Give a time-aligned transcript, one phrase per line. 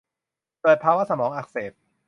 [0.61, 1.71] เกิดภาวะสมองอักเสบ